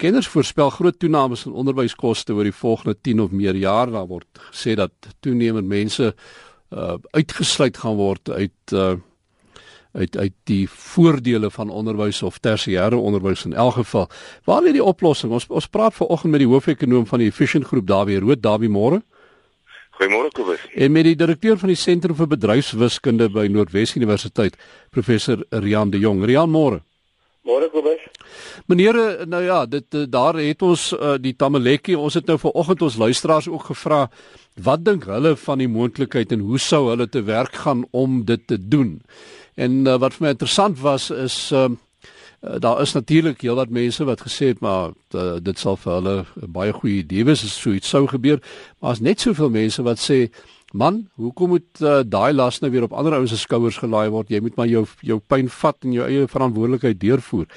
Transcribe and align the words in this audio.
kenners 0.00 0.28
voorspel 0.32 0.70
groot 0.70 0.98
toenames 0.98 1.44
in 1.46 1.52
onderwyskoste 1.52 2.34
oor 2.34 2.48
die 2.48 2.56
volgende 2.56 2.96
10 3.00 3.20
of 3.26 3.36
meer 3.36 3.58
jaar. 3.60 3.90
Daar 3.92 4.08
word 4.08 4.42
gesê 4.50 4.74
dat 4.78 4.92
toenemend 5.20 5.68
mense 5.68 6.14
uh 6.70 6.96
uitgesluit 7.18 7.76
gaan 7.82 7.96
word 7.98 8.30
uit 8.30 8.74
uh 8.74 8.96
uit 9.92 10.16
uit 10.16 10.34
die 10.46 10.68
voordele 10.70 11.50
van 11.50 11.70
onderwys 11.70 12.22
of 12.22 12.38
tersiêre 12.38 12.96
onderwys 12.96 13.44
in 13.44 13.54
elk 13.54 13.74
geval. 13.74 14.06
Waar 14.46 14.62
lê 14.62 14.72
die 14.72 14.84
oplossing? 14.84 15.32
Ons 15.32 15.48
ons 15.48 15.66
praat 15.66 15.94
vanoggend 15.94 16.30
met 16.32 16.44
die 16.44 16.48
hoof-ekonoom 16.48 17.06
van 17.06 17.18
die 17.18 17.28
Efficient 17.28 17.66
Groep, 17.66 17.86
Dawie 17.86 18.20
Rood, 18.22 18.42
Dawie 18.42 18.70
Môre. 18.70 19.02
Goeiemôre 19.98 20.30
Kobus. 20.32 20.62
En 20.74 20.92
met 20.92 21.04
die 21.04 21.16
direkteur 21.16 21.58
van 21.58 21.68
die 21.68 21.76
Sentrum 21.76 22.16
vir 22.16 22.30
Bedryfswiskunde 22.30 23.28
by 23.34 23.48
Noordwes 23.50 23.96
Universiteit, 23.98 24.54
professor 24.94 25.42
Rian 25.50 25.90
de 25.90 25.98
Jong. 25.98 26.22
Rian 26.24 26.48
Môre. 26.54 26.80
Môre 27.50 27.66
Kobus. 27.72 28.02
Meneer, 28.70 28.96
nou 29.26 29.42
ja, 29.42 29.64
dit 29.66 29.96
daar 30.12 30.38
het 30.38 30.62
ons 30.62 30.90
uh, 30.94 31.16
die 31.18 31.34
Tamalekkie, 31.34 31.98
ons 31.98 32.14
het 32.14 32.28
nou 32.30 32.38
vanoggend 32.38 32.84
ons 32.86 32.98
luisteraars 33.02 33.48
ook 33.50 33.72
gevra 33.72 34.04
wat 34.60 34.84
dink 34.86 35.08
hulle 35.10 35.34
van 35.40 35.58
die 35.62 35.70
moontlikheid 35.70 36.34
en 36.36 36.44
hoe 36.46 36.60
sou 36.62 36.84
hulle 36.92 37.08
te 37.10 37.24
werk 37.26 37.58
gaan 37.64 37.82
om 37.90 38.22
dit 38.28 38.42
te 38.46 38.58
doen? 38.60 39.00
En 39.58 39.80
uh, 39.82 39.96
wat 39.98 40.14
vir 40.14 40.28
my 40.28 40.34
interessant 40.36 40.78
was 40.84 41.10
is 41.10 41.38
uh, 41.50 41.66
daar 42.40 42.80
is 42.80 42.94
natuurlik 42.94 43.42
heelwat 43.42 43.72
mense 43.74 44.04
wat 44.04 44.22
gesê 44.24 44.52
het 44.54 44.62
maar 44.64 44.94
uh, 45.14 45.36
dit 45.42 45.58
sal 45.58 45.76
vir 45.80 45.92
hulle 45.98 46.14
baie 46.54 46.72
goeie 46.72 47.02
idee 47.02 47.26
wees 47.28 47.42
as 47.44 47.58
so 47.58 47.74
iets 47.74 47.90
sou 47.90 48.06
gebeur, 48.08 48.38
maar 48.78 48.94
as 48.94 49.02
net 49.04 49.20
soveel 49.20 49.50
mense 49.52 49.82
wat 49.84 50.00
sê 50.00 50.28
Man, 50.70 51.08
hoekom 51.18 51.48
moet 51.48 51.80
uh, 51.82 52.00
daai 52.06 52.32
las 52.32 52.60
nou 52.62 52.70
weer 52.70 52.84
op 52.86 52.92
ander 52.92 53.16
ouens 53.16 53.32
se 53.32 53.38
skouers 53.38 53.80
gelaai 53.82 54.08
word? 54.14 54.28
Jy 54.30 54.38
moet 54.40 54.54
maar 54.54 54.68
jou 54.70 54.84
jou 55.02 55.18
pyn 55.18 55.48
vat 55.50 55.86
en 55.86 55.96
jou 55.96 56.06
eie 56.06 56.28
verantwoordelikheid 56.30 57.00
deurvoer. 57.00 57.48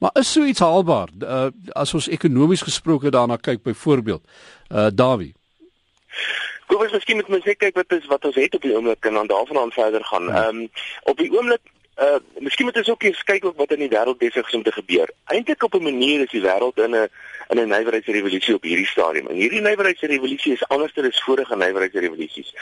Maar 0.00 0.16
is 0.22 0.32
so 0.32 0.44
iets 0.48 0.64
haalbaar? 0.64 1.12
Uh, 1.20 1.50
as 1.76 1.92
ons 1.94 2.08
ekonomies 2.08 2.64
gesproke 2.64 3.12
daarna 3.12 3.36
kyk 3.36 3.62
byvoorbeeld, 3.62 4.24
uh 4.72 4.88
Dawie. 4.88 5.34
Kom 6.66 6.80
ons 6.80 6.96
miskien 6.96 7.20
moet 7.20 7.28
ons 7.28 7.44
net 7.44 7.60
kyk 7.60 7.76
wat 7.76 7.92
is 7.92 8.08
wat 8.08 8.24
ons 8.24 8.40
het 8.40 8.56
op 8.56 8.64
die 8.64 8.72
oomblik 8.72 9.04
en 9.04 9.20
dan 9.20 9.28
daarvan 9.28 9.60
aan 9.66 9.76
verder 9.76 10.04
gaan. 10.08 10.32
Ja. 10.32 10.46
Ehm 10.46 10.64
um, 10.64 10.68
op 11.12 11.20
die 11.20 11.28
oomblik 11.28 11.60
uh 12.00 12.16
miskien 12.38 12.66
moet 12.66 12.76
ons 12.76 12.90
ook 12.90 13.02
eens 13.02 13.24
kyk 13.24 13.44
wat 13.56 13.72
in 13.72 13.78
die 13.84 13.88
wêreld 13.92 14.18
besig 14.18 14.46
is 14.46 14.54
om 14.54 14.62
te 14.62 14.72
gebeur. 14.72 15.10
Eintlik 15.24 15.62
op 15.62 15.74
'n 15.74 15.82
manier 15.82 16.20
is 16.20 16.30
die 16.30 16.40
wêreld 16.40 16.78
in 16.78 16.94
'n 16.96 17.08
in 17.48 17.58
'n 17.58 17.68
nywerheidsrevolusie 17.68 18.54
op 18.54 18.62
hierdie 18.62 18.86
stadium. 18.86 19.26
En 19.26 19.34
hierdie 19.34 19.60
nywerheidsrevolusie 19.60 20.52
is 20.52 20.68
anders 20.68 20.96
as 20.96 21.22
vorige 21.22 21.56
nywerheidsrevolusies. 21.56 22.54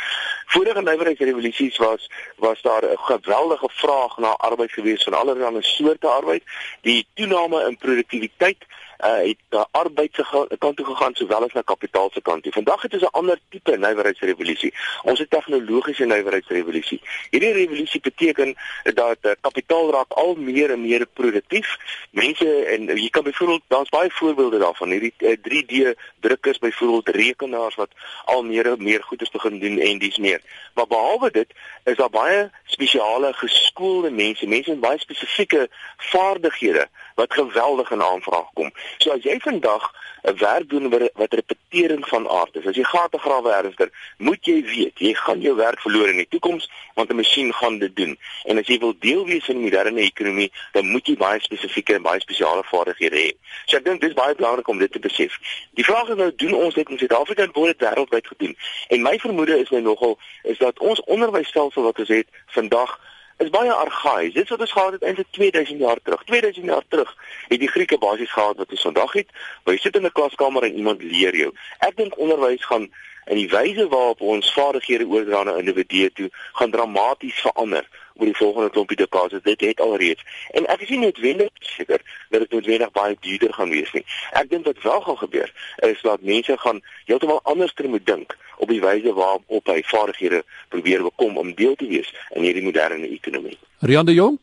Vorige 0.47 0.83
nywerheidsrevolusies 0.83 1.77
was 1.77 2.11
was 2.37 2.63
daar 2.63 2.85
'n 2.85 2.99
geweldige 2.99 3.69
vraag 3.73 4.19
na 4.19 4.29
arbeid 4.29 4.73
gewees 4.73 5.03
van 5.03 5.15
allerlei 5.15 5.63
soorte 5.63 6.07
arbeid. 6.07 6.43
Die 6.81 7.07
toename 7.15 7.65
in 7.69 7.77
produktiwiteit 7.77 8.65
uh, 9.05 9.27
het 9.27 9.39
na 9.51 9.67
arbeid 9.71 10.15
se 10.15 10.47
kant 10.59 10.77
toe 10.77 10.87
gegaan 10.87 11.15
sowel 11.15 11.45
as 11.45 11.53
na 11.53 11.63
kapitaal 11.63 12.11
se 12.13 12.21
kant 12.21 12.43
toe. 12.43 12.53
Vandag 12.53 12.83
het 12.83 12.93
ons 12.93 13.03
'n 13.03 13.17
ander 13.21 13.39
tipe 13.49 13.77
nywerheidsrevolusie. 13.77 14.75
Ons 15.03 15.19
het 15.19 15.31
tegnologiese 15.31 16.05
nywerheidsrevolusie. 16.05 17.01
Hierdie 17.31 17.53
revolusie 17.53 18.01
beteken 18.01 18.55
dat 18.83 19.19
uh, 19.23 19.33
kapitaal 19.41 19.91
raak 19.91 20.13
al 20.13 20.35
meer 20.35 20.71
en 20.71 20.81
meer 20.81 21.07
produktief. 21.07 21.77
Mense 22.11 22.65
en 22.65 22.87
jy 22.87 23.11
kan 23.11 23.23
byvoorbeeld 23.23 23.63
daar's 23.69 23.89
baie 23.89 24.11
voorbeelde 24.11 24.59
daarvan. 24.59 24.91
Hierdie 24.91 25.15
uh, 25.19 25.37
3D 25.49 25.99
drukkers 26.21 26.59
byvoorbeeld 26.59 27.09
rekenaars 27.09 27.75
wat 27.75 27.91
al 28.25 28.43
meer 28.43 28.67
en 28.67 28.83
meer 28.83 29.03
goeders 29.03 29.31
begin 29.31 29.59
doen 29.59 29.79
en 29.79 29.99
dis 29.99 30.19
meer. 30.19 30.41
Maar 30.75 30.87
behalwe 30.87 31.31
dit 31.31 31.53
is 31.85 31.97
daar 31.97 32.11
baie 32.11 32.51
spesiale 32.65 33.33
geskoolde 33.33 34.11
mense, 34.11 34.47
mense 34.47 34.71
met 34.71 34.81
baie 34.81 34.99
spesifieke 34.99 35.69
vaardighede 35.97 36.89
wat 37.15 37.33
geweldig 37.33 37.91
in 37.91 38.03
aanvraag 38.03 38.49
kom. 38.55 38.73
So 38.99 39.13
as 39.13 39.23
jy 39.23 39.39
vandag 39.41 39.93
'n 40.23 40.37
werk 40.37 40.69
doen 40.69 40.89
wat 41.15 41.33
repetering 41.33 42.09
van 42.09 42.29
aard 42.29 42.57
is, 42.57 42.67
as 42.67 42.77
jy 42.77 42.85
gate 42.85 43.19
grawe 43.19 43.53
ernstig, 43.53 43.91
moet 44.19 44.45
jy 44.45 44.63
weet, 44.63 44.99
jy 44.99 45.15
gaan 45.15 45.41
jou 45.41 45.55
werk 45.57 45.81
verloor 45.81 46.09
in 46.09 46.17
die 46.17 46.29
toekoms 46.29 46.71
want 46.95 47.11
'n 47.11 47.17
masjien 47.17 47.53
gaan 47.55 47.79
dit 47.79 47.97
doen. 47.97 48.19
En 48.45 48.59
as 48.59 48.67
jy 48.67 48.79
wil 48.79 48.95
deel 48.99 49.25
wees 49.27 49.49
in 49.49 49.57
die 49.57 49.65
moderne 49.65 50.01
ekonomie, 50.01 50.53
dan 50.73 50.87
moet 50.87 51.07
jy 51.07 51.17
baie 51.17 51.41
spesifieke 51.41 51.95
en 51.95 52.03
baie 52.03 52.21
spesiale 52.21 52.65
vaardighede 52.65 53.17
hê. 53.17 53.33
So 53.67 53.77
ek 53.77 53.85
dink 53.85 54.01
dis 54.01 54.13
baie 54.13 54.35
belangrik 54.35 54.69
om 54.69 54.79
dit 54.79 54.93
te 54.93 54.99
besef. 54.99 55.39
Die 55.75 55.85
vraag 55.85 56.09
is 56.09 56.17
nou, 56.17 56.35
doen 56.37 56.55
ons 56.55 56.75
dit 56.75 56.89
in 56.89 56.99
Suid-Afrika 56.99 57.43
en 57.43 57.53
word 57.53 57.79
dit 57.79 57.89
wêreldwyd 57.89 58.27
gedoen? 58.27 58.57
En 58.89 59.03
my 59.03 59.19
vermoede 59.19 59.59
is 59.59 59.71
nou 59.71 59.83
nogal 59.83 60.19
is 60.43 60.59
dat 60.59 60.79
ons 60.79 61.01
onderwysstelsel 61.01 61.83
wat 61.83 61.99
ons 61.99 62.09
het 62.09 62.29
vandag 62.47 62.99
is 63.41 63.51
baie 63.51 63.73
argaïs. 63.73 64.35
Dit 64.35 64.49
wat 64.49 64.61
ons 64.61 64.73
gehad 64.73 64.93
het 64.93 65.03
eintlik 65.03 65.31
2000 65.31 65.79
jaar 65.79 65.99
terug. 66.03 66.25
2000 66.25 66.65
jaar 66.65 66.83
terug 66.89 67.15
het 67.49 67.61
die 67.61 67.69
Grieke 67.69 67.99
basies 67.99 68.33
gehad 68.33 68.57
wat 68.57 68.71
ons 68.71 68.89
vandag 68.89 69.13
het. 69.13 69.29
Waar 69.65 69.75
jy 69.75 69.81
sit 69.81 69.97
in 69.97 70.05
'n 70.05 70.13
klaskamer 70.13 70.63
en 70.63 70.77
iemand 70.77 71.03
leer 71.03 71.37
jou. 71.37 71.53
Ek 71.79 71.97
dink 71.97 72.19
onderwys 72.19 72.65
gaan 72.65 72.91
in 73.25 73.37
die 73.37 73.49
wyse 73.49 73.89
waarop 73.89 74.21
ons 74.21 74.53
vaardighede 74.53 75.07
oordra 75.07 75.43
na 75.43 75.57
individue 75.57 76.13
toe 76.13 76.29
gaan 76.53 76.71
dramaties 76.71 77.41
verander 77.41 77.89
oor 78.15 78.27
die 78.27 78.37
volgende 78.37 78.71
klompie 78.71 78.97
dekades. 78.97 79.43
Dit 79.43 79.61
het 79.61 79.81
alreeds. 79.81 80.23
En 80.51 80.67
ek 80.67 80.81
is 80.81 80.89
nie 80.89 80.99
noodwendig 80.99 81.51
seker 81.59 82.01
dat 82.31 82.41
dit 82.41 82.53
noodwendig 82.53 82.91
baie 82.91 83.17
duurder 83.21 83.53
gaan 83.53 83.71
wees 83.71 83.93
nie. 83.93 84.05
Ek 84.33 84.51
dink 84.51 84.65
wat 84.65 84.83
wel 84.83 85.01
gaan 85.01 85.19
gebeur 85.19 85.53
is 85.77 86.03
dat 86.03 86.23
mense 86.23 86.59
gaan 86.59 86.83
heeltemal 87.05 87.41
anders 87.43 87.75
moet 87.81 88.07
dink 88.07 88.37
op 88.57 88.69
die 88.69 88.81
wyse 88.81 89.13
waarop 89.13 89.67
hy 89.73 89.83
vaardighede 89.83 90.43
probeer 90.69 91.03
bekom 91.03 91.39
om 91.39 91.55
deel 91.55 91.75
te 91.77 91.87
wees 91.87 92.13
in 92.35 92.43
hierdie 92.43 92.63
moderne 92.63 93.09
ekonomie. 93.09 93.59
Rian 93.79 94.07
de 94.07 94.15
Jong? 94.15 94.39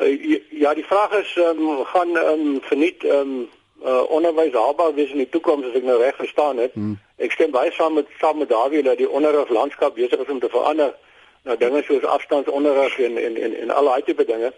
Uh, 0.00 0.40
ja, 0.50 0.74
die 0.74 0.84
vraag 0.84 1.12
is 1.18 1.36
um, 1.36 1.84
gaan 1.84 2.16
um, 2.16 2.60
verniet 2.62 3.04
um, 3.04 3.48
uh, 3.84 4.02
onderwys 4.08 4.52
haalbaar 4.52 4.94
wees 4.94 5.10
in 5.10 5.24
die 5.24 5.28
toekoms 5.28 5.66
as 5.66 5.76
ek 5.80 5.84
nou 5.84 5.98
reg 6.00 6.16
verstaan 6.16 6.62
het. 6.62 6.74
Hmm. 6.78 6.98
Ek 7.20 7.34
stem 7.34 7.50
baie 7.52 7.72
saam 7.74 7.98
met 7.98 8.08
saam 8.20 8.38
met 8.38 8.48
Dawie 8.48 8.82
dat 8.86 9.00
die 9.00 9.10
onderwyslandskap 9.10 9.98
besig 9.98 10.22
is 10.22 10.32
om 10.32 10.40
te 10.40 10.48
verander. 10.52 10.94
Nou 11.42 11.56
dinge 11.56 11.82
soos 11.82 12.04
afstandsonderrig 12.04 12.98
en 12.98 13.16
en 13.16 13.36
en 13.36 13.56
en 13.60 13.70
al 13.70 13.84
daai 13.84 14.02
tipe 14.02 14.24
dinge. 14.24 14.52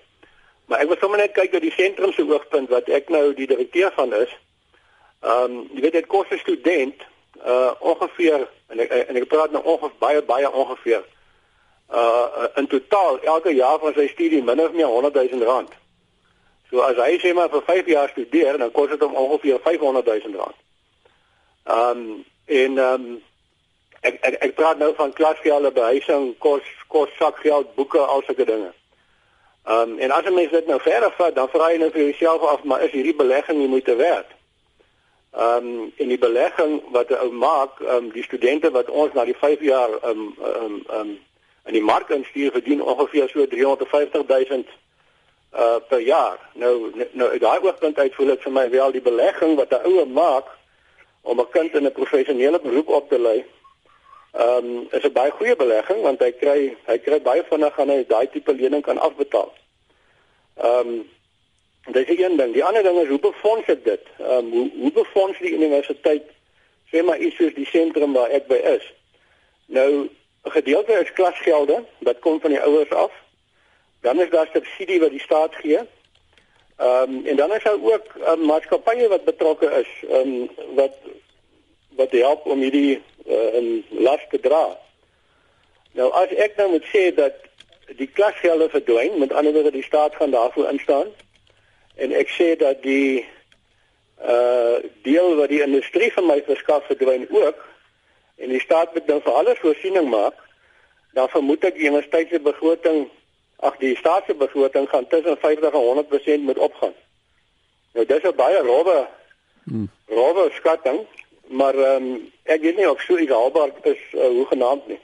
Maar 0.66 0.80
ek 0.82 0.88
wil 0.88 0.96
sommer 1.00 1.18
net 1.18 1.34
kyk 1.36 1.52
na 1.52 1.60
die 1.62 1.74
sentrum 1.76 2.12
se 2.12 2.24
hoogtepunt 2.26 2.70
wat 2.70 2.88
ek 2.88 3.08
nou 3.08 3.34
die 3.34 3.46
direkteur 3.46 3.92
van 3.94 4.14
is. 4.14 4.30
Ehm 5.22 5.58
um, 5.58 5.58
jy 5.74 5.80
weet 5.86 5.98
dit 6.00 6.06
kos 6.06 6.30
'n 6.30 6.38
student 6.38 7.04
uh 7.46 7.70
ongeveer 7.80 8.48
en 8.68 8.80
ek 8.80 8.90
en 8.90 9.16
ek 9.16 9.28
praat 9.28 9.50
nou 9.50 9.62
ongeveer 9.62 9.98
baie 9.98 10.22
baie 10.22 10.50
ongeveer 10.50 11.04
uh 11.94 12.46
in 12.54 12.66
totaal 12.66 13.20
elke 13.20 13.54
jaar 13.54 13.78
van 13.78 13.94
sy 13.94 14.08
studie 14.08 14.42
minder 14.42 14.66
of 14.66 14.72
meer 14.72 14.86
100 14.86 15.14
000 15.14 15.44
rand. 15.44 15.72
So 16.70 16.80
as 16.80 16.96
hy 16.96 17.18
sê 17.20 17.34
maar 17.34 17.50
vir 17.52 17.62
5 17.66 17.86
jaar 17.86 18.08
studeer, 18.08 18.58
dan 18.58 18.70
kos 18.72 18.88
dit 18.88 19.00
hom 19.00 19.14
ongeveer 19.14 19.58
500 19.60 20.06
000 20.06 20.38
rand. 20.40 20.58
Um 21.64 22.24
en 22.46 22.78
um 22.78 23.22
ek 24.02 24.20
ek 24.20 24.36
ek 24.48 24.54
praat 24.54 24.78
nou 24.78 24.92
van 24.98 25.12
klasgelde, 25.12 25.72
behuising, 25.72 26.32
kos, 26.38 26.68
kos 26.88 27.10
sakgeld, 27.18 27.74
boeke, 27.74 27.98
al 27.98 28.22
sulke 28.26 28.44
dinge. 28.44 28.70
Um 29.64 29.98
en 29.98 30.10
as 30.10 30.24
jy 30.26 30.34
mens 30.34 30.50
dit 30.50 30.66
nou 30.66 30.80
verder 30.82 31.12
vat, 31.16 31.34
dan 31.34 31.48
vra 31.48 31.70
jy 31.70 31.78
nou 31.78 31.90
vir 31.94 32.08
jouself 32.10 32.42
af, 32.42 32.62
maar 32.64 32.82
is 32.82 32.94
hierdie 32.94 33.16
belegging 33.16 33.58
nie 33.58 33.70
moeite 33.70 33.96
werd? 33.96 34.30
Ehm 35.32 35.66
um, 35.66 35.92
in 35.96 36.08
die 36.08 36.18
belegging 36.18 36.82
wat 36.92 37.10
'n 37.10 37.20
ou 37.24 37.30
maak, 37.32 37.80
ehm 37.80 37.96
um, 37.96 38.12
die 38.12 38.22
studente 38.22 38.70
wat 38.70 38.90
ons 38.90 39.12
na 39.12 39.24
die 39.24 39.36
5 39.36 39.60
jaar 39.60 39.90
ehm 40.02 40.10
um, 40.10 40.34
ehm 40.44 40.64
um, 40.64 40.82
ehm 40.88 41.00
um, 41.00 41.18
in 41.64 41.72
die 41.72 41.82
mark 41.82 42.10
instuur 42.10 42.50
verdien 42.50 42.82
ongeveer 42.82 43.28
so 43.28 43.46
350 43.46 44.26
000 44.26 44.64
uh 45.54 45.76
per 45.88 46.00
jaar. 46.00 46.38
Nou 46.52 46.90
nou 47.12 47.38
daai 47.38 47.60
oogpunt 47.60 47.98
uit 47.98 48.14
voel 48.14 48.30
ek 48.30 48.42
vir 48.42 48.52
my 48.52 48.70
wel 48.70 48.92
die 48.92 49.04
belegging 49.04 49.56
wat 49.56 49.72
'n 49.72 49.86
ouer 49.86 50.08
maak 50.08 50.46
om 51.22 51.40
'n 51.40 51.50
kind 51.50 51.74
in 51.74 51.86
'n 51.86 51.92
professionele 51.92 52.60
beroep 52.60 52.88
op 52.88 53.08
te 53.08 53.18
lei. 53.18 53.44
Ehm 54.32 54.66
um, 54.66 54.86
is 54.90 55.04
'n 55.04 55.12
baie 55.12 55.30
goeie 55.30 55.56
belegging 55.56 56.00
want 56.02 56.20
hy 56.20 56.32
kry 56.32 56.76
hy 56.86 56.98
kry 56.98 57.20
baie 57.20 57.42
vinnig 57.50 57.78
aan 57.78 57.88
hy 57.88 58.04
daai 58.08 58.26
tipe 58.30 58.52
lening 58.52 58.82
kan 58.82 58.98
afbetaal. 58.98 59.52
Ehm 60.56 60.88
um, 60.88 61.10
Dit 61.90 62.08
is 62.08 62.18
een 62.18 62.36
ding. 62.36 62.52
Die 62.52 62.64
ander 62.64 62.82
ding 62.82 63.00
is 63.00 63.08
hoe 63.08 63.18
befonds 63.18 63.66
dit? 63.66 64.00
Ehm 64.18 64.30
um, 64.30 64.50
hoe 64.50 64.70
hoe 64.76 64.92
befonds 64.92 65.38
die 65.38 65.52
universiteit 65.52 66.22
sê 66.92 67.02
maar 67.02 67.18
iets 67.18 67.36
soos 67.36 67.54
die 67.54 67.66
sentrum 67.66 68.12
waar 68.12 68.30
ek 68.30 68.46
by 68.46 68.54
is. 68.54 68.92
Nou 69.66 70.08
'n 70.44 70.50
gedeelte 70.50 70.92
is 70.92 71.12
klasgelde 71.12 71.84
wat 71.98 72.18
kom 72.18 72.40
van 72.40 72.50
die 72.50 72.60
ouers 72.60 72.90
af. 72.90 73.12
Dan 74.00 74.20
is 74.20 74.30
daar 74.30 74.48
subsidie 74.52 75.00
wat 75.00 75.10
die 75.10 75.20
staat 75.20 75.54
gee. 75.54 75.78
Ehm 76.76 77.02
um, 77.02 77.26
en 77.26 77.36
dan 77.36 77.52
is 77.52 77.62
daar 77.62 77.82
ook 77.82 78.06
um, 78.28 78.46
maatskappye 78.46 79.08
wat 79.08 79.24
betrokke 79.24 79.66
is 79.66 79.90
ehm 80.08 80.18
um, 80.18 80.50
wat 80.74 80.96
wat 81.88 82.12
help 82.12 82.46
om 82.46 82.60
hierdie 82.60 83.02
uh, 83.26 83.54
um, 83.58 83.84
las 83.90 84.24
te 84.30 84.40
dra. 84.40 84.64
Nou 85.98 86.10
as 86.22 86.32
ek 86.36 86.56
nou 86.56 86.68
moet 86.76 86.86
sê 86.92 87.10
dat 87.14 87.38
die 87.98 88.08
klasgelde 88.08 88.68
verdwyn, 88.72 89.18
met 89.18 89.32
ander 89.32 89.52
woorde 89.52 89.74
die 89.74 89.84
staat 89.84 90.16
gaan 90.16 90.30
daarvoor 90.30 90.70
instaan 90.70 91.10
en 92.00 92.12
ek 92.16 92.30
sê 92.32 92.54
dat 92.56 92.82
die 92.82 93.24
uh 94.22 94.78
deel 95.02 95.34
wat 95.36 95.50
die 95.50 95.62
industrie 95.62 96.12
vir 96.14 96.24
my 96.24 96.38
verskaf 96.46 96.86
verdwyn 96.86 97.26
ook 97.30 97.58
en 98.38 98.54
die 98.54 98.60
staat 98.62 98.94
moet 98.94 99.06
dan 99.06 99.20
vir 99.22 99.32
alles 99.32 99.58
voorsiening 99.58 100.08
maak 100.08 100.38
dan 101.12 101.28
vermoed 101.28 101.64
ek 101.64 101.74
die 101.76 101.88
universiteitse 101.90 102.40
begroting 102.40 103.08
ag 103.62 103.76
die 103.78 103.96
staatsbegroting 103.96 104.88
gaan 104.88 105.06
tussen 105.06 105.36
50 105.38 105.72
en 105.72 106.04
100% 106.38 106.46
moet 106.46 106.58
opgaan. 106.58 106.94
Nou 107.94 108.06
dis 108.06 108.22
'n 108.22 108.34
baie 108.36 108.58
rowwe 108.58 109.06
hmm. 109.64 109.90
rowwe 110.06 110.50
skatting, 110.54 111.06
maar 111.48 111.74
ehm 111.74 112.02
um, 112.02 112.32
ek 112.42 112.60
weet 112.60 112.76
nie 112.76 112.90
of 112.90 113.00
so 113.00 113.18
iets 113.18 113.32
haalbaar 113.32 113.70
is 113.82 114.02
uh, 114.12 114.26
hoe 114.26 114.46
genaamd 114.46 114.86
nie. 114.86 115.00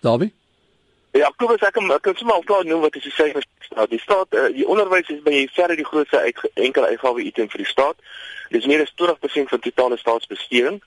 Dawie? 0.00 0.32
Ja, 1.10 1.32
kom 1.36 1.50
ons 1.50 1.62
ek 1.64 1.72
kan 1.72 2.16
sommer 2.16 2.34
alklaar 2.34 2.64
noem 2.64 2.80
wat 2.84 2.96
is 2.96 3.06
die 3.08 3.12
syfers 3.12 3.46
nou. 3.74 3.86
Die 3.88 4.00
staat 4.00 4.34
uh, 4.34 4.48
die 4.52 4.66
onderwys 4.68 5.08
is 5.08 5.22
by 5.24 5.46
verre 5.54 5.76
die 5.76 5.86
grootste 5.86 6.18
uit, 6.18 6.42
enkele 6.54 6.92
uitgawe 6.92 7.22
item 7.22 7.48
vir 7.52 7.64
die 7.64 7.70
staat. 7.70 7.96
Dit 8.50 8.60
is 8.60 8.68
meer 8.70 8.84
as 8.84 8.92
20% 9.00 9.52
van 9.52 9.62
totale 9.64 9.96
staatsbesteding. 9.96 10.82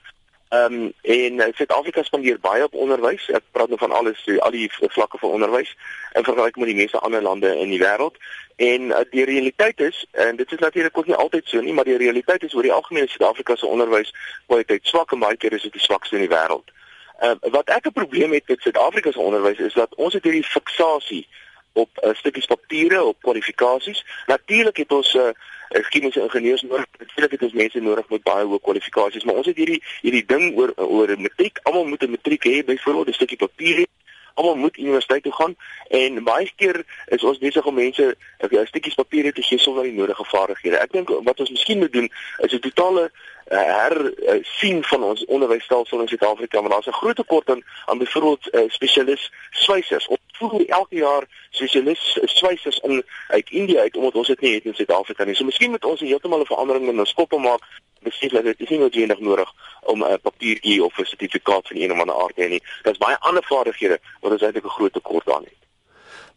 Ehm 0.50 0.74
um, 0.74 0.92
en 1.02 1.32
uh, 1.34 1.44
Suid-Afrika 1.54 2.02
spandeer 2.02 2.40
baie 2.40 2.64
op 2.64 2.74
onderwys. 2.74 3.28
Ek 3.30 3.44
praat 3.54 3.68
nou 3.70 3.78
van 3.78 3.92
alles, 3.94 4.24
al 4.38 4.50
die 4.50 4.66
vlakke 4.72 5.18
van 5.18 5.36
onderwys 5.36 5.76
in 6.18 6.24
vergelyking 6.26 6.64
met 6.64 6.72
die 6.72 6.80
meeste 6.80 6.98
ander 6.98 7.22
lande 7.22 7.52
in 7.56 7.70
die 7.70 7.78
wêreld. 7.78 8.16
En 8.56 8.88
uh, 8.90 9.04
die 9.10 9.24
realiteit 9.24 9.80
is 9.80 10.06
en 10.10 10.36
dit 10.36 10.52
is 10.52 10.58
natuurlik 10.58 10.98
ook 10.98 11.06
nie 11.06 11.14
altyd 11.14 11.46
so 11.46 11.60
nie, 11.60 11.72
maar 11.72 11.86
die 11.86 12.00
realiteit 12.02 12.42
is 12.42 12.54
oor 12.54 12.66
die 12.66 12.72
algemeen 12.72 13.06
Suid-Afrika 13.08 13.56
se 13.56 13.66
onderwys 13.66 14.10
kwaliteit 14.46 14.90
swak 14.90 15.14
en 15.14 15.22
baie 15.22 15.38
keer 15.38 15.54
is 15.54 15.68
dit 15.68 15.78
die 15.78 15.86
swakste 15.86 16.18
in 16.18 16.26
die 16.26 16.34
wêreld. 16.34 16.74
Ehm 17.20 17.38
uh, 17.46 17.52
wat 17.54 17.70
ek 17.70 17.86
'n 17.86 17.98
probleem 18.00 18.34
het 18.34 18.50
met 18.50 18.66
Suid-Afrika 18.66 19.12
se 19.12 19.22
onderwys 19.22 19.62
is 19.70 19.78
dat 19.78 19.94
ons 19.94 20.18
het 20.18 20.26
hierdie 20.26 20.50
fiksasie 20.56 21.28
op 21.72 21.90
uh, 22.02 22.14
stukkies 22.14 22.46
papiere, 22.46 23.02
op 23.04 23.16
kwalifikasies. 23.20 24.04
Natuurlik 24.26 24.76
het 24.76 24.92
ons 24.92 25.14
uh, 25.14 25.30
ek 25.70 25.86
skien 25.86 26.04
ons 26.04 26.16
ingenieurs 26.16 26.62
nodig. 26.62 26.86
Natuurlik 26.98 27.36
het 27.36 27.42
ons 27.42 27.52
mense 27.62 27.80
nodig 27.80 28.08
met 28.08 28.26
baie 28.26 28.44
hoë 28.44 28.60
kwalifikasies, 28.66 29.24
maar 29.24 29.38
ons 29.38 29.46
het 29.46 29.56
hierdie 29.56 29.82
hierdie 30.02 30.26
ding 30.26 30.56
oor 30.58 30.74
oor 30.76 31.14
matriek. 31.18 31.60
Almal 31.62 31.86
moet 31.86 32.02
'n 32.02 32.10
matriek 32.16 32.44
hê, 32.44 32.64
byvoorbeeld 32.64 33.08
'n 33.08 33.18
stukkie 33.20 33.38
papier. 33.38 33.86
Almal 34.34 34.56
moet 34.56 34.78
universiteit 34.78 35.22
toe 35.22 35.32
gaan 35.32 35.56
en 35.88 36.24
baie 36.24 36.52
keer 36.56 36.84
is 37.06 37.24
ons 37.24 37.38
besig 37.38 37.66
om 37.66 37.74
mense 37.74 38.16
'n 38.38 38.66
stukkie 38.66 38.94
papiere 38.94 39.32
te 39.32 39.42
gee 39.42 39.58
sonder 39.58 39.82
die 39.82 39.92
nodige 39.92 40.24
vaardighede. 40.24 40.78
Ek 40.78 40.92
dink 40.92 41.08
wat 41.08 41.40
ons 41.40 41.50
miskien 41.50 41.78
moet 41.78 41.92
doen 41.92 42.10
is 42.38 42.52
'n 42.52 42.58
totale 42.58 43.10
uh, 43.50 43.58
her 43.58 44.12
uh, 44.14 44.38
sien 44.42 44.84
van 44.84 45.02
ons 45.02 45.24
onderwysstelsel 45.24 46.00
in 46.00 46.08
Suid-Afrika, 46.08 46.60
maar 46.60 46.70
daar's 46.70 46.86
'n 46.86 47.00
groot 47.02 47.16
tekort 47.16 47.50
aan 47.50 47.62
aan 47.84 47.98
byvoorbeeld 47.98 48.54
uh, 48.54 48.60
spesialis 48.68 49.32
swysers. 49.50 50.06
Ons 50.06 50.20
voer 50.40 50.66
elke 50.68 50.96
jaar 50.96 51.26
spesialis 51.50 52.18
swysers 52.24 52.78
in 52.88 53.02
uit 53.28 53.50
Indië 53.50 53.78
uit 53.78 53.96
omdat 53.96 54.14
ons 54.14 54.32
dit 54.32 54.40
nie 54.40 54.54
het 54.54 54.64
in 54.64 54.74
Suid-Afrika 54.74 55.24
nie. 55.24 55.36
So 55.38 55.44
miskien 55.44 55.70
moet 55.70 55.84
ons 55.84 56.00
heeltemal 56.00 56.40
'n 56.40 56.52
verandering 56.52 56.88
in 56.88 56.98
ons 56.98 57.14
koppe 57.14 57.38
maak. 57.38 57.62
Besef 58.02 58.32
dat 58.32 58.44
dit 58.44 58.60
is 58.60 58.68
nie 58.68 58.78
noodwendig 58.78 59.20
nodig 59.20 59.52
om 59.82 60.04
'n 60.04 60.20
papiertjie 60.22 60.84
of 60.84 60.98
'n 60.98 61.04
sertifikaat 61.04 61.68
van 61.68 61.76
een 61.76 61.92
of 61.92 62.00
ander 62.00 62.22
aard 62.22 62.34
te 62.34 62.42
hê 62.42 62.48
nie. 62.48 62.62
Daar's 62.82 62.98
baie 62.98 63.18
ander 63.18 63.44
vaardighede 63.44 63.98
wat 64.20 64.32
ons 64.32 64.42
eintlik 64.42 64.64
'n 64.64 64.76
groot 64.78 64.92
tekort 64.92 65.30
aan 65.30 65.44
het. 65.44 65.60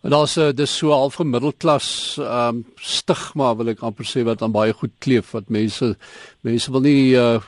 En 0.04 0.10
daar's 0.10 0.36
'n 0.36 0.40
uh, 0.40 0.52
dis 0.52 0.78
so 0.78 0.90
half 0.90 1.16
gemiddelklas 1.16 2.18
ehm 2.20 2.48
um, 2.48 2.66
stigma 2.76 3.56
wil 3.56 3.68
ek 3.68 3.80
amper 3.80 4.06
sê 4.06 4.24
wat 4.24 4.42
aan 4.42 4.52
baie 4.52 4.74
goed 4.74 4.92
kleef 5.00 5.32
wat 5.32 5.48
mense 5.48 5.98
mense 6.42 6.72
wil 6.72 6.82
nie 6.82 7.16
uh 7.16 7.40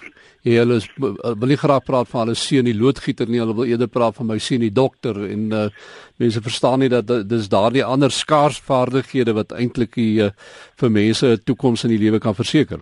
Ja, 0.46 0.60
hulle 0.62 0.76
is, 0.78 0.86
wil 1.00 1.50
nie 1.50 1.58
graag 1.58 1.88
praat 1.88 2.10
van 2.12 2.28
hulle 2.28 2.38
seun 2.38 2.68
die 2.68 2.76
loodgieter 2.78 3.26
nie, 3.26 3.40
hulle 3.42 3.56
wil 3.58 3.66
eerder 3.66 3.90
praat 3.90 4.14
van 4.20 4.28
my 4.30 4.36
seun 4.38 4.62
die 4.62 4.74
dokter 4.74 5.18
en 5.26 5.48
uh 5.50 5.70
mense 6.22 6.40
verstaan 6.40 6.80
nie 6.80 6.88
dat 6.88 7.10
dis 7.28 7.50
daardie 7.52 7.84
ander 7.84 8.14
skaars 8.14 8.62
vaardighede 8.64 9.34
wat 9.36 9.52
eintlik 9.52 9.98
uh, 10.00 10.30
vir 10.80 10.92
mense 10.92 11.28
'n 11.28 11.42
toekoms 11.44 11.84
in 11.84 11.92
die 11.92 12.00
lewe 12.00 12.20
kan 12.20 12.38
verseker. 12.38 12.80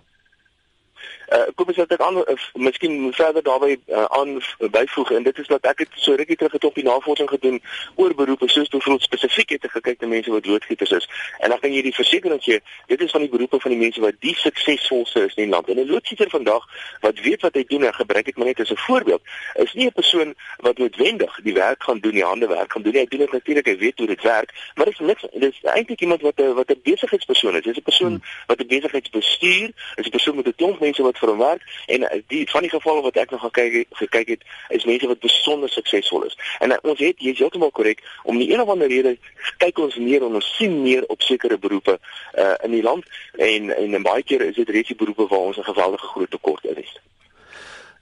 Uh, 1.32 1.46
kom 1.54 1.66
ons 1.66 1.76
sê 1.76 1.86
dit 1.86 2.00
aan 2.00 2.16
uh, 2.16 2.36
miskien 2.52 3.12
verder 3.12 3.42
daarbey 3.42 3.78
uh, 3.88 4.04
aan 4.04 4.42
byvoeg 4.58 5.10
en 5.10 5.22
dit 5.22 5.38
is 5.38 5.46
dat 5.46 5.64
ek 5.64 5.78
het 5.78 5.88
so 5.94 6.14
rukkie 6.14 6.36
terug 6.36 6.52
het 6.52 6.64
op 6.64 6.74
die 6.74 6.84
navorsing 6.84 7.28
gedoen 7.28 7.62
oor 7.94 8.14
beroepe 8.14 8.48
soos 8.48 8.68
byvoorbeeld 8.68 9.02
spesifiek 9.02 9.50
het 9.56 9.70
gekyk 9.70 10.00
na 10.00 10.08
mense 10.08 10.30
wat 10.30 10.46
loodgieters 10.46 10.90
is. 10.90 11.08
En 11.38 11.48
dan 11.48 11.60
kan 11.60 11.72
jy 11.72 11.82
die 11.82 11.94
versekering 11.94 12.42
gee 12.42 12.60
dit 12.86 13.00
is 13.00 13.10
van 13.10 13.20
die 13.20 13.30
beroepe 13.30 13.60
van 13.60 13.70
die 13.70 13.80
mense 13.80 14.00
wat 14.00 14.20
die 14.20 14.34
suksesvolste 14.36 15.24
is 15.24 15.34
in 15.34 15.44
die 15.46 15.52
land. 15.52 15.68
En 15.68 15.80
'n 15.80 15.90
loodgieter 15.90 16.30
vandag 16.30 16.68
wat 17.00 17.20
weet 17.20 17.40
wat 17.40 17.54
hy 17.54 17.64
doen 17.68 17.84
en 17.84 17.94
gebruik 17.94 18.24
dit 18.24 18.36
maar 18.36 18.46
net 18.46 18.60
as 18.60 18.70
'n 18.70 18.84
voorbeeld 18.86 19.22
is 19.54 19.72
nie 19.72 19.86
'n 19.86 19.92
persoon 19.92 20.34
wat 20.56 20.78
noodwendig 20.78 21.40
die 21.42 21.54
werk 21.54 21.82
gaan 21.82 22.00
doen 22.00 22.12
die 22.12 22.24
hande 22.24 22.46
werk 22.46 22.72
gaan 22.72 22.82
doen 22.82 22.94
hy 22.94 23.06
doen 23.06 23.20
dit 23.20 23.32
natuurlik 23.32 23.66
hy 23.66 23.76
weet 23.76 23.98
hoe 23.98 24.06
dit 24.06 24.22
werk 24.22 24.52
maar 24.74 24.84
dit 24.84 24.94
is 24.94 25.06
niks 25.06 25.22
dit 25.32 25.52
is 25.52 25.60
eintlik 25.62 26.00
iemand 26.00 26.20
wat 26.20 26.40
'n 26.40 26.54
wat 26.54 26.70
'n 26.70 26.80
besigheidspersoon 26.82 27.56
is. 27.56 27.62
Dit 27.62 27.72
is 27.72 27.78
'n 27.78 27.82
persoon 27.82 28.08
hmm. 28.08 28.22
wat 28.46 28.60
'n 28.60 28.66
besigheidsbestuur 28.66 29.70
is 29.94 30.06
'n 30.06 30.10
persoon 30.10 30.36
met 30.36 30.46
'n 30.46 30.54
klomp 30.56 30.80
mense 30.80 31.02
wat 31.02 31.13
vir 31.18 31.28
hom 31.28 31.38
werk 31.38 31.62
en 31.86 32.08
eh, 32.08 32.20
die 32.32 32.44
van 32.50 32.62
die 32.66 32.70
gevalle 32.70 33.02
wat 33.02 33.16
ek 33.16 33.30
nog 33.30 33.40
gekyk 33.40 33.86
gekyk 34.00 34.28
het 34.28 34.42
is 34.68 34.84
mense 34.84 35.06
wat 35.06 35.20
besonder 35.20 35.68
suksesvol 35.68 36.26
is. 36.28 36.36
En 36.60 36.70
uh, 36.70 36.78
ons 36.82 36.98
het 36.98 37.18
jy's 37.18 37.38
heeltemal 37.38 37.70
korrek 37.70 38.02
om 38.22 38.38
die 38.38 38.50
een 38.52 38.60
of 38.60 38.68
ander 38.68 38.88
rede 38.88 39.16
kyk 39.58 39.78
ons 39.78 39.96
meer 39.96 40.22
en 40.26 40.34
ons 40.40 40.52
sien 40.56 40.82
meer 40.82 41.04
op 41.08 41.22
sekere 41.22 41.58
beroepe 41.58 41.98
uh, 41.98 42.54
in 42.62 42.70
die 42.70 42.82
land 42.82 43.04
en 43.38 43.70
en 43.76 44.02
baie 44.02 44.22
keer 44.22 44.46
is 44.48 44.60
dit 44.60 44.68
reeds 44.68 44.92
die 44.92 45.00
beroepe 45.00 45.26
waar 45.30 45.50
ons 45.50 45.58
'n 45.58 45.72
geweldige 45.72 46.06
groot 46.06 46.30
tekort 46.30 46.64
in 46.64 46.76
het. 46.76 47.00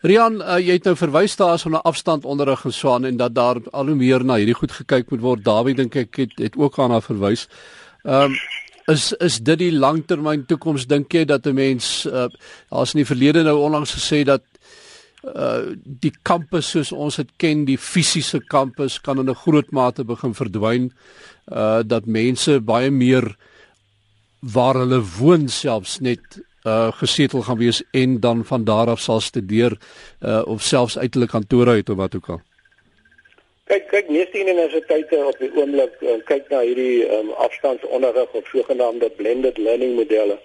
Rian, 0.03 0.41
uh, 0.43 0.59
jy 0.59 0.81
het 0.81 0.89
nou 0.89 0.97
verwys 0.99 1.37
daar 1.39 1.55
as 1.55 1.65
'n 1.65 1.75
afstand 1.75 2.25
onderrig 2.25 2.61
geswaan 2.61 3.05
en 3.05 3.17
dat 3.17 3.35
daar 3.35 3.57
al 3.71 3.87
hoe 3.87 3.95
meer 3.95 4.25
na 4.25 4.35
hierdie 4.35 4.55
goed 4.55 4.73
gekyk 4.73 5.11
moet 5.11 5.21
word. 5.21 5.45
Dawie 5.45 5.75
dink 5.75 5.95
ek 5.95 6.17
het, 6.17 6.33
het 6.37 6.57
ook 6.57 6.79
aan 6.79 6.91
haar 6.91 7.03
verwys. 7.03 7.49
Ehm 8.03 8.33
um, 8.33 8.37
is 8.87 9.13
is 9.13 9.39
dit 9.39 9.59
die 9.59 9.73
langtermyn 9.73 10.47
toekoms 10.47 10.87
dink 10.87 11.13
jy 11.13 11.25
dat 11.25 11.47
'n 11.47 11.55
mens 11.55 12.07
uh, 12.07 12.29
daar's 12.71 12.95
in 12.95 13.03
die 13.03 13.11
verlede 13.11 13.43
nou 13.43 13.59
onlangs 13.59 13.95
gesê 13.95 14.25
dat 14.25 14.43
uh 15.23 15.77
die 15.85 16.13
kampus 16.23 16.71
soos 16.71 16.93
ons 16.93 17.17
dit 17.17 17.29
ken 17.39 17.65
die 17.65 17.79
fisiese 17.79 18.41
kampus 18.41 18.99
kan 19.01 19.19
in 19.19 19.31
'n 19.31 19.35
groot 19.35 19.71
mate 19.71 20.05
begin 20.05 20.35
verdwyn 20.35 20.91
uh 21.53 21.83
dat 21.87 22.07
mense 22.07 22.61
baie 22.61 22.91
meer 22.91 23.37
waar 24.41 24.75
hulle 24.75 25.01
woon 25.19 25.49
selfs 25.49 26.01
net 26.01 26.43
uh 26.67 26.91
gesetel 26.93 27.43
gaan 27.43 27.59
wees 27.59 27.83
en 27.93 28.21
dan 28.21 28.45
van 28.45 28.65
daar 28.65 28.91
af 28.91 29.01
sal 29.01 29.21
studeer 29.21 29.79
uh 30.21 30.43
of 30.47 30.63
selfs 30.63 30.99
uitelik 30.99 31.31
kantore 31.31 31.71
uit 31.71 31.91
of 31.91 31.97
wat 31.97 32.17
ook 32.17 32.29
al 32.29 32.43
Kyk, 33.73 33.87
kyk, 33.89 34.09
meeste 34.13 34.37
universiteite 34.37 35.19
op 35.25 35.39
die 35.41 35.49
oomblik 35.57 35.95
uh, 36.05 36.19
kyk 36.29 36.51
na 36.53 36.59
hierdie 36.61 37.07
um, 37.09 37.31
afstandsonderrig 37.41 38.35
of 38.37 38.51
sogenaamde 38.53 39.09
blended 39.17 39.57
learning 39.57 39.95
modelle. 39.97 40.37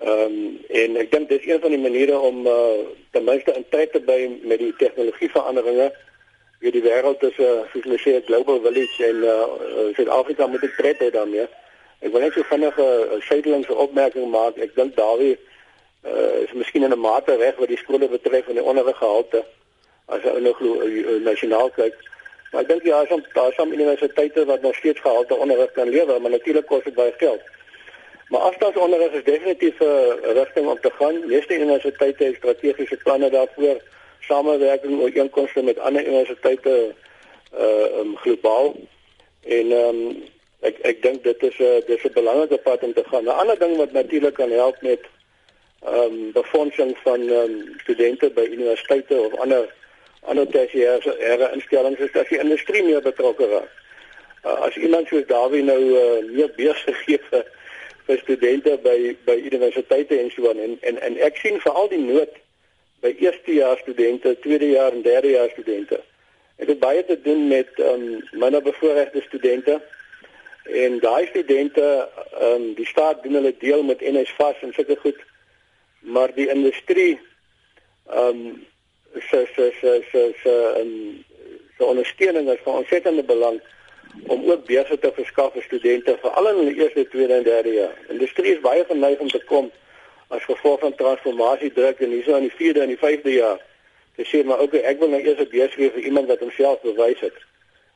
Ehm 0.00 0.22
um, 0.22 0.54
en 0.80 0.96
ek 1.02 1.10
dink 1.12 1.28
dis 1.28 1.44
een 1.44 1.60
van 1.60 1.76
die 1.76 1.82
maniere 1.82 2.16
om 2.30 2.48
uh, 2.48 2.86
ten 3.12 3.28
minste 3.28 3.52
in 3.52 3.68
tyd 3.68 3.92
te 3.92 4.00
bly 4.00 4.16
met 4.48 4.64
die 4.64 4.72
tegnologieveranderinge. 4.80 5.90
Wie 6.64 6.72
die 6.72 6.84
wêreld 6.88 7.28
is 7.28 7.36
'n 7.36 7.50
uh, 7.50 7.68
soos 7.74 7.84
hulle 7.84 8.00
sê 8.06 8.16
'n 8.16 8.26
global 8.30 8.64
village 8.64 9.06
en 9.10 9.22
uh, 9.28 9.92
Suid-Afrika 10.00 10.46
moet 10.46 10.64
dit 10.64 10.76
pret 10.80 11.04
hê 11.04 11.12
daarmee. 11.20 11.46
Ek 12.00 12.12
wil 12.16 12.20
net 12.24 12.32
so 12.32 12.48
vinnig 12.48 12.80
'n 12.80 13.22
suidelingse 13.28 13.74
opmerking 13.74 14.30
maak. 14.30 14.56
Ek 14.56 14.72
dink 14.74 14.96
Dawie 14.96 15.36
uh, 15.36 16.48
is 16.48 16.56
miskien 16.56 16.88
in 16.88 16.96
'n 16.96 17.06
mate 17.08 17.36
reg 17.36 17.60
wat 17.60 17.68
die 17.68 17.82
skole 17.84 18.08
betref 18.08 18.48
en 18.48 18.56
die 18.56 18.68
onderriggehalte 18.72 19.44
as 20.06 20.22
jy 20.24 20.38
nou 20.40 20.54
glo 20.56 20.80
uh, 20.80 21.20
nasionaal 21.20 21.76
kyk. 21.76 22.06
Maar 22.50 22.62
ek 22.62 22.68
dink 22.68 22.82
ja, 22.82 23.04
daar 23.04 23.18
is 23.18 23.32
daar 23.32 23.48
is 23.48 23.72
universiteite 23.72 24.44
wat 24.44 24.62
nog 24.62 24.74
steeds 24.74 25.00
gehalte 25.00 25.34
onderrig 25.34 25.72
kan 25.72 25.88
lewer, 25.88 26.20
maar 26.20 26.30
natuurlik 26.30 26.66
kos 26.66 26.84
dit 26.84 26.94
baie 26.94 27.12
geld. 27.16 27.40
Maar 28.28 28.40
afstandsonderrig 28.40 29.12
is 29.12 29.24
definitief 29.24 29.80
'n 29.80 30.18
rigting 30.22 30.66
om 30.68 30.80
te 30.80 30.90
gaan. 30.90 31.26
Meeste 31.26 31.54
universiteite 31.54 32.24
het 32.24 32.36
strategiese 32.36 32.96
planne 32.96 33.30
daarvoor, 33.30 33.80
samewerking 34.20 35.00
oor 35.00 35.14
inkomste 35.14 35.62
met 35.62 35.78
ander 35.78 36.06
universiteite 36.06 36.94
uh 37.54 37.98
um, 37.98 38.16
globaal. 38.16 38.76
En 39.44 39.72
ehm 39.72 39.88
um, 39.88 40.24
ek 40.60 40.78
ek 40.78 41.02
dink 41.02 41.22
dit 41.24 41.42
is 41.42 41.58
'n 41.58 41.62
uh, 41.62 41.86
dis 41.86 42.04
'n 42.04 42.12
belangrike 42.12 42.58
pad 42.58 42.82
om 42.82 42.92
te 42.92 43.04
gaan. 43.04 43.24
'n 43.24 43.28
Ander 43.28 43.58
ding 43.58 43.76
wat 43.76 43.92
natuurlik 43.92 44.34
kan 44.34 44.50
help 44.50 44.82
met 44.82 45.00
ehm 45.82 45.98
um, 45.98 46.32
befondsing 46.32 46.96
van 47.02 47.20
ehm 47.20 47.32
um, 47.32 47.74
studente 47.76 48.30
by 48.30 48.46
universiteite 48.50 49.20
of 49.20 49.34
ander 49.34 49.74
ander 50.20 50.46
tersiêre 50.46 51.52
instellings 51.52 51.98
is 51.98 52.12
dat 52.12 52.28
die 52.28 52.38
industrie 52.38 52.82
meer 52.82 53.02
betrokke 53.02 53.46
raak. 53.46 53.70
Uh, 54.44 54.54
as 54.66 54.76
iemand 54.76 55.08
soos 55.08 55.26
Dawie 55.26 55.62
nou 55.62 55.78
uh, 55.78 56.18
meer 56.30 56.50
besig 56.56 56.98
gee 57.04 57.18
vir, 57.30 57.46
vir 58.06 58.20
studente 58.22 58.76
by 58.84 59.16
by 59.26 59.36
universiteite 59.50 60.18
en 60.18 60.30
so 60.30 60.50
aan 60.50 60.60
en, 60.62 60.76
en 60.80 61.00
en 61.08 61.18
ek 61.26 61.40
sien 61.42 61.58
veral 61.64 61.90
die 61.90 62.02
nood 62.02 62.36
by 63.02 63.12
eerstejaars 63.18 63.82
studente, 63.86 64.34
tweedejaars 64.42 64.94
en 64.94 65.02
derdejaars 65.02 65.52
studente. 65.54 66.00
Dit 66.58 66.72
het 66.72 66.80
baie 66.82 67.04
te 67.06 67.14
doen 67.22 67.46
met 67.48 67.68
um, 67.78 68.18
minder 68.32 68.62
bevoorregte 68.62 69.22
studente 69.26 69.78
en 70.64 70.98
daai 71.02 71.26
studente 71.26 72.08
um, 72.42 72.72
die 72.74 72.86
staat 72.86 73.22
doen 73.22 73.38
hulle 73.38 73.54
deel 73.58 73.82
met 73.82 74.02
NSFAS 74.02 74.62
en 74.62 74.74
sulke 74.74 74.96
goed 75.02 75.20
maar 76.00 76.34
die 76.34 76.48
industrie 76.48 77.20
ehm 78.08 78.42
um, 78.48 78.66
se 79.14 79.46
se 79.54 79.72
se 79.80 80.02
se 80.10 80.32
se 80.42 80.80
um, 80.80 81.24
se 81.76 81.84
ondersteuning 81.84 82.50
is 82.50 82.58
van 82.62 82.74
ontsettende 82.74 83.22
belang 83.22 83.60
om 84.26 84.50
ook 84.50 84.66
beurse 84.66 84.98
te 84.98 85.12
verskaf 85.14 85.52
vir 85.52 85.62
studente 85.62 86.16
veral 86.20 86.48
in 86.48 86.56
hulle 86.56 86.74
eerste, 86.74 87.08
tweede 87.08 87.34
en 87.34 87.42
derde 87.42 87.72
jaar. 87.72 87.96
Industrie 88.08 88.52
is 88.54 88.60
baie 88.60 88.84
geneig 88.84 89.18
om 89.18 89.28
te 89.28 89.42
kom 89.44 89.70
as 90.28 90.44
gevolg 90.44 90.80
van 90.80 90.94
transformasie 90.94 91.72
druk 91.72 92.00
en 92.00 92.10
hierso 92.10 92.36
in 92.36 92.48
die 92.48 92.56
vierde 92.56 92.80
en 92.80 92.92
die 92.92 93.00
vyfde 93.00 93.32
jaar. 93.32 93.60
Te 94.16 94.26
sê 94.26 94.42
maar 94.44 94.60
okay, 94.60 94.80
ek 94.80 94.98
wil 94.98 95.08
nou 95.08 95.20
eers 95.22 95.40
'n 95.40 95.50
gee 95.50 95.90
vir 95.90 96.02
iemand 96.02 96.26
wat 96.26 96.40
homself 96.40 96.80
bewys 96.80 97.20
het. 97.20 97.38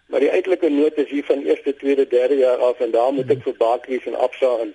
Maar 0.07 0.21
die 0.21 0.31
uiterlike 0.31 0.69
nood 0.69 0.97
is 0.97 1.09
hier 1.09 1.25
van 1.25 1.43
eerste, 1.43 1.77
tweede, 1.77 2.07
derde 2.09 2.37
jaar 2.37 2.57
af 2.57 2.81
en 2.81 2.91
daar 2.91 3.13
moet 3.13 3.31
ek 3.31 3.43
vir 3.43 3.55
bakries 3.57 4.07
en 4.07 4.15
afsa 4.15 4.59
en 4.61 4.75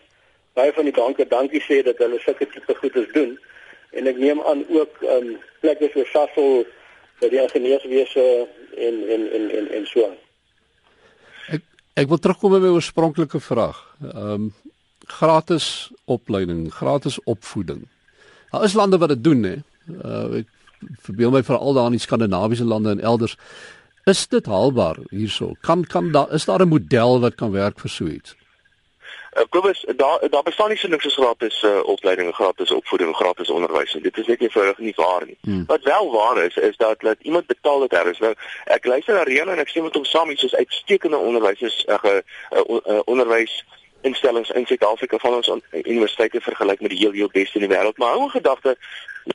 baie 0.54 0.74
van 0.74 0.84
die 0.84 0.94
banke 0.94 1.28
dankie 1.28 1.62
sê 1.62 1.84
dat 1.84 1.98
hulle 1.98 2.20
sulke 2.20 2.48
tipe 2.50 2.76
goedes 2.76 3.12
doen 3.14 3.40
en 3.92 4.08
ek 4.08 4.18
neem 4.18 4.42
aan 4.42 4.64
ook 4.70 5.02
ehm 5.02 5.28
um, 5.28 5.36
plekke 5.62 5.90
so 5.94 6.06
Sasol 6.12 6.66
vir 7.20 7.34
die 7.34 7.42
ingenieurswese 7.42 8.26
en 8.78 8.96
en 9.16 9.28
en 9.40 9.50
en 9.60 9.70
en 9.80 9.86
so. 9.90 10.10
Ek 11.56 11.64
ek 11.96 12.10
wil 12.12 12.22
terugkom 12.22 12.52
by 12.56 12.62
my 12.66 12.74
oorspronklike 12.78 13.40
vraag. 13.40 13.80
Ehm 14.02 14.34
um, 14.34 14.54
gratis 15.08 15.92
opleiding, 16.06 16.68
gratis 16.74 17.16
opvoeding. 17.24 17.86
Daar 18.52 18.64
is 18.64 18.74
lande 18.74 18.98
wat 18.98 19.10
dit 19.10 19.24
doen 19.24 19.44
hè. 19.44 19.56
Uh, 20.04 20.42
ek 20.42 20.50
verbeel 21.08 21.32
my 21.32 21.44
veral 21.44 21.74
daar 21.74 21.88
in 21.88 21.96
die 21.96 22.04
skandinawiese 22.04 22.68
lande 22.68 22.92
en 22.92 23.00
elders 23.00 23.38
is 24.08 24.28
dit 24.28 24.46
haalbaar 24.46 25.00
hierso. 25.10 25.54
Kan 25.62 25.86
kan 25.86 26.12
daar 26.12 26.34
is 26.34 26.46
daar 26.46 26.62
'n 26.62 26.68
model 26.68 27.20
wat 27.20 27.36
kan 27.36 27.52
werk 27.52 27.80
vir 27.80 27.90
so 27.90 28.06
iets? 28.08 28.36
Uh, 29.38 29.44
Kobus, 29.50 29.86
daar 29.96 30.30
daar 30.30 30.44
bestaan 30.44 30.70
nie 30.70 30.78
so 30.78 30.88
niks 30.88 31.06
as 31.06 31.14
gratis 31.14 31.64
uh, 31.64 31.80
opleiding, 31.84 32.34
gratis 32.36 32.72
opvoeding, 32.72 33.16
gratis 33.16 33.50
onderwys 33.50 33.94
nie. 33.94 34.02
Dit 34.04 34.18
is 34.18 34.26
net 34.26 34.42
eenvoudig 34.42 34.78
nie 34.78 34.94
waar 34.96 35.26
nie. 35.26 35.38
Hmm. 35.42 35.64
Wat 35.68 35.84
wel 35.84 36.12
waar 36.12 36.44
is, 36.44 36.56
is 36.56 36.78
dat 36.78 37.00
dat 37.00 37.18
iemand 37.22 37.46
betaal 37.46 37.80
dit 37.80 37.90
daar 37.90 38.08
is. 38.08 38.20
Nou, 38.20 38.34
ek 38.64 38.86
luister 38.86 39.14
na 39.14 39.24
Rian 39.24 39.50
en 39.50 39.62
ek 39.62 39.70
sê 39.70 39.84
met 39.86 39.94
hom 39.94 40.06
saam 40.06 40.30
iets 40.34 40.42
soos 40.42 40.56
uitstekende 40.56 41.18
onderwysers, 41.18 41.86
uh, 41.86 41.98
uh, 42.04 42.22
uh, 42.66 43.00
onderwys 43.06 43.66
instellings 44.02 44.50
in 44.50 44.66
Suid-Afrika 44.66 45.18
van 45.18 45.34
ons 45.34 45.52
universiteite 45.72 46.42
vergelyk 46.42 46.82
met 46.82 46.90
die 46.90 47.00
heel 47.00 47.12
heel 47.12 47.30
beste 47.32 47.60
in 47.62 47.68
die 47.68 47.76
wêreld. 47.78 47.98
Maar 47.98 48.18
hou 48.18 48.26
'n 48.26 48.40
gedagte 48.40 48.78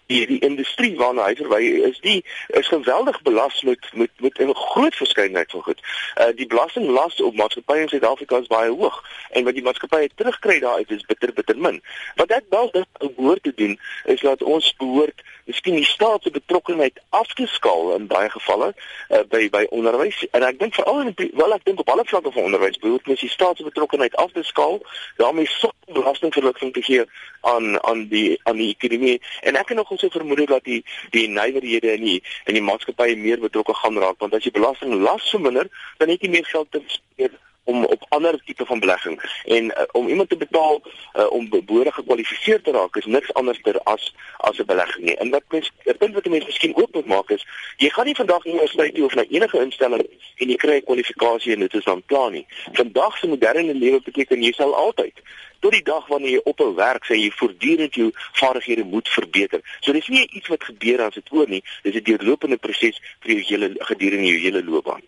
die 0.07 0.27
die 0.27 0.39
industrie 0.39 0.97
waarna 0.97 1.27
hy 1.29 1.35
verwy 1.35 1.63
is 1.89 2.01
die 2.01 2.25
is 2.61 2.69
geweldig 2.69 3.23
belas 3.23 3.63
met 3.63 3.89
met 3.93 4.11
met 4.21 4.39
'n 4.39 4.55
groot 4.55 4.95
verskeidenheid 4.95 5.51
van 5.51 5.63
goed. 5.63 5.81
Uh 6.21 6.31
die 6.35 6.47
belastinglas 6.47 7.21
op 7.21 7.35
maatskappye 7.35 7.81
in 7.81 7.89
Suid-Afrika 7.89 8.39
is 8.39 8.47
baie 8.47 8.71
hoog 8.71 9.05
en 9.31 9.45
wat 9.45 9.55
die 9.55 9.63
maatskappye 9.63 10.11
terugkry 10.15 10.59
daaruit 10.61 10.91
is 10.91 11.07
bitter 11.07 11.33
bitter 11.33 11.59
min. 11.59 11.83
Wat 12.15 12.31
ek 12.31 12.45
wel 12.51 12.71
dink 12.71 13.15
behoort 13.17 13.43
te 13.43 13.53
doen 13.55 13.81
is 14.05 14.21
dat 14.21 14.43
ons 14.43 14.75
behoort 14.77 15.23
miskien 15.45 15.75
die 15.75 15.85
staat 15.85 16.23
se 16.23 16.31
betrokkeheid 16.31 17.01
af 17.09 17.35
te 17.35 17.47
skaal 17.47 17.95
in 17.95 18.07
baie 18.07 18.31
gevalle 18.31 18.73
uh, 18.75 19.23
by 19.29 19.49
by 19.51 19.65
onderwys 19.75 20.21
en 20.31 20.47
ek 20.47 20.59
dink 20.61 20.77
veral 20.79 21.03
in 21.03 21.15
wel 21.41 21.55
ek 21.57 21.65
dink 21.67 21.83
op 21.83 21.91
alle 21.91 22.07
vlakke 22.07 22.33
van 22.35 22.49
onderwys 22.51 22.79
behoort 22.85 23.07
mens 23.11 23.25
die 23.25 23.31
staat 23.31 23.57
se 23.59 23.67
betrokkeheid 23.67 24.15
af 24.23 24.33
te 24.33 24.45
skaal 24.47 24.79
daarmee 25.19 25.51
so 25.51 25.73
belastingverligting 25.93 26.73
te 26.73 26.83
gee 26.83 27.05
aan 27.41 27.83
aan 27.83 28.07
die 28.09 28.39
aan 28.43 28.61
die 28.63 28.71
ekonomie 28.77 29.19
en 29.43 29.59
ek 29.59 29.67
kan 29.73 29.82
nog 29.83 29.95
ons 29.95 30.13
vermoed 30.15 30.47
dat 30.47 30.65
die 30.65 30.83
die 31.11 31.29
nywerhede 31.29 31.95
in 31.99 32.05
die 32.09 32.19
in 32.51 32.59
die 32.59 32.67
maatskappye 32.71 33.17
meer 33.17 33.41
betrokke 33.43 33.75
gaan 33.75 33.99
raak 34.05 34.21
want 34.23 34.35
as 34.39 34.47
jy 34.47 34.55
belasting 34.59 34.95
las 35.07 35.31
verminder 35.35 35.71
dan 35.99 36.15
het 36.15 36.23
jy 36.23 36.31
meer 36.37 36.47
geld 36.55 36.71
te 36.71 36.83
spandeer 36.87 37.41
om 37.65 37.85
op 37.85 38.07
ander 38.09 38.43
tipe 38.45 38.67
van 38.67 38.81
belegging 38.81 39.43
en 39.45 39.65
uh, 39.65 39.83
om 39.93 40.09
iemand 40.09 40.29
te 40.29 40.37
betaal 40.37 40.83
uh, 40.83 41.31
om 41.31 41.49
behoorlik 41.49 41.95
gekwalifiseer 41.95 42.63
te 42.63 42.71
raak 42.71 42.97
is 42.97 43.05
niks 43.05 43.35
anderster 43.35 43.81
as 43.83 44.15
as 44.37 44.59
'n 44.59 44.67
belegging 44.67 45.05
nie. 45.05 45.17
En 45.17 45.31
wat 45.31 45.43
mens 45.49 45.71
'n 45.85 45.97
punt 45.97 46.15
wat 46.15 46.25
mense 46.25 46.47
miskien 46.47 46.77
ook 46.77 46.93
moet 46.93 47.07
maak 47.07 47.31
is 47.31 47.47
jy 47.77 47.89
gaan 47.89 48.05
nie 48.05 48.15
vandag 48.15 48.45
nie 48.45 48.53
universiteit 48.53 48.95
toe 48.95 49.05
of 49.05 49.15
na 49.15 49.25
enige 49.29 49.63
instelling 49.63 50.07
en 50.37 50.49
jy 50.49 50.57
kry 50.57 50.77
'n 50.77 50.85
kwalifikasie 50.85 51.53
en 51.53 51.61
dit 51.61 51.75
is 51.75 51.85
dan 51.85 52.03
klaar 52.07 52.31
nie. 52.31 52.47
Vandag 52.73 53.19
se 53.19 53.27
moderne 53.27 53.75
lewe 53.75 54.01
beteken 54.03 54.43
jy 54.43 54.53
sal 54.53 54.75
altyd 54.75 55.15
tot 55.61 55.73
die 55.73 55.83
dag 55.83 56.07
wanneer 56.07 56.31
jy 56.31 56.41
ophou 56.45 56.75
werk 56.75 57.05
sê 57.05 57.15
jy 57.15 57.31
voortdurend 57.31 57.95
jou 57.95 58.11
vaardighede 58.33 58.85
moet 58.85 59.09
verbeter. 59.09 59.61
So 59.81 59.93
dis 59.93 60.09
nie 60.09 60.29
iets 60.31 60.49
wat 60.49 60.65
gebeur 60.65 61.01
as 61.01 61.15
dit 61.15 61.33
oor 61.33 61.49
nie, 61.49 61.63
dis 61.83 61.95
'n 61.95 62.03
deurlopende 62.03 62.57
proses 62.57 63.01
vir 63.21 63.31
jou 63.33 63.43
hele 63.43 63.75
gedurende 63.79 64.27
jou 64.27 64.41
hele 64.41 64.65
loopbaan. 64.65 65.03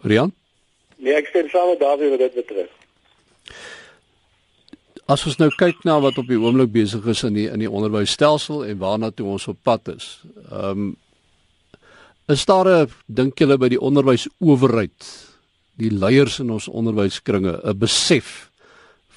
Rian 0.00 0.32
Nee, 1.02 1.16
ek 1.18 1.32
stem 1.32 1.48
saam 1.50 1.72
met 1.72 1.80
Dawie 1.82 2.12
wat 2.12 2.20
dit 2.22 2.34
betref. 2.38 2.70
As 5.10 5.24
ons 5.26 5.38
nou 5.40 5.48
kyk 5.58 5.82
na 5.84 5.96
wat 6.00 6.18
op 6.22 6.28
die 6.30 6.38
oomblik 6.38 6.70
besig 6.72 7.08
is 7.10 7.24
in 7.26 7.34
die 7.34 7.48
in 7.50 7.58
die 7.64 7.70
onderwysstelsel 7.70 8.62
en 8.68 8.78
waarna 8.78 9.10
toe 9.10 9.26
ons 9.34 9.48
op 9.50 9.58
pad 9.66 9.96
is. 9.96 10.12
Ehm 10.50 10.70
um, 10.70 10.92
is 12.30 12.44
daar 12.46 12.68
'n 12.68 12.90
dink 13.06 13.38
julle 13.38 13.58
by 13.58 13.68
die 13.68 13.80
onderwysowerheid, 13.80 15.08
die 15.76 15.90
leiers 15.90 16.38
in 16.38 16.50
ons 16.50 16.68
onderwyskringe, 16.68 17.60
'n 17.64 17.78
besef 17.78 18.50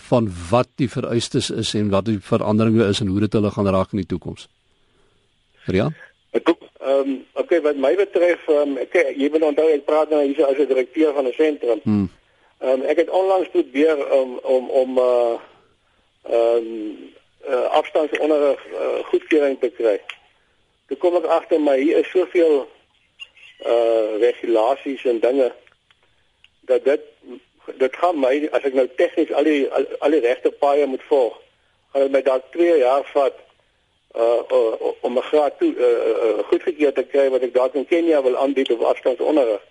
van 0.10 0.30
wat 0.50 0.70
die 0.76 0.90
vereistes 0.90 1.50
is 1.50 1.74
en 1.74 1.90
wat 1.90 2.06
die 2.06 2.20
veranderinge 2.20 2.88
is 2.88 3.00
en 3.00 3.08
hoe 3.08 3.20
dit 3.20 3.34
hulle 3.34 3.52
gaan 3.52 3.68
raak 3.68 3.94
in 3.94 4.02
die 4.02 4.10
toekoms? 4.10 4.48
Rian? 5.66 5.96
Ek 6.32 6.50
ehm 6.86 7.10
um, 7.10 7.26
okay 7.34 7.62
wat 7.62 7.76
my 7.76 7.96
betref 7.96 8.48
ehm 8.48 8.76
um, 8.76 8.78
ek 8.78 8.94
jy 9.18 9.30
moet 9.34 9.44
onthou 9.50 9.68
ek 9.74 9.86
praat 9.86 10.10
nou 10.10 10.22
hier 10.22 10.46
as 10.46 10.58
'n 10.58 10.68
direkteur 10.70 11.14
van 11.14 11.28
'n 11.28 11.34
sentrum. 11.34 11.80
Hmm. 11.84 12.10
Ehm 12.60 12.72
um, 12.72 12.82
ek 12.82 12.98
het 12.98 13.10
onlangs 13.10 13.50
probeer 13.50 14.12
om 14.20 14.40
om 14.44 14.70
om 14.70 14.98
uh 14.98 15.36
ehm 16.24 16.58
um, 16.58 17.14
uh, 17.50 17.66
afstandsonderrig 17.80 18.66
uh, 18.74 19.00
goedkeuring 19.10 19.60
te 19.60 19.70
kry. 19.70 20.00
Toe 20.88 20.98
kom 20.98 21.16
ek 21.16 21.26
agter 21.26 21.62
my 21.62 21.78
hier 21.80 21.98
is 21.98 22.10
soveel 22.10 22.68
uh 23.66 24.20
regulasies 24.20 25.06
en 25.06 25.20
dinge 25.20 25.52
dat 26.62 26.84
dit 26.84 27.02
dit 27.78 27.96
gaan 27.96 28.20
my 28.20 28.50
as 28.52 28.64
ek 28.64 28.74
nou 28.74 28.88
tegnies 28.96 29.34
al 29.34 29.44
die 29.44 29.66
al, 29.74 29.86
al 30.00 30.12
die 30.12 30.22
regte 30.22 30.52
paaie 30.52 30.86
moet 30.86 31.04
volg, 31.10 31.42
gaan 31.94 32.02
dit 32.02 32.12
my 32.12 32.22
dalk 32.22 32.52
2 32.54 32.78
jaar 32.78 33.06
vat 33.14 33.45
uh, 34.18 34.92
om 35.02 35.18
'n 35.18 35.22
graad 35.22 35.54
toe 35.60 35.74
uh, 35.76 35.86
uh 36.26 36.48
goedgekeur 36.48 36.94
te 36.94 37.04
kry 37.04 37.30
wat 37.30 37.42
ek 37.42 37.54
dalk 37.54 37.74
in 37.74 37.86
Kenia 37.86 38.22
wil 38.22 38.38
aanbied 38.38 38.72
op 38.72 38.82
afstandsonderrig. 38.82 39.62